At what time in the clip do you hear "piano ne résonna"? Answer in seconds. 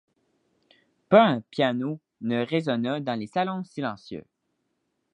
1.41-2.99